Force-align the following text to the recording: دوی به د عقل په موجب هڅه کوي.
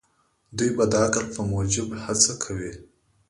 دوی 0.57 0.69
به 0.77 0.85
د 0.91 0.93
عقل 1.05 1.25
په 1.35 1.41
موجب 1.51 1.87
هڅه 2.03 2.33
کوي. 2.43 2.71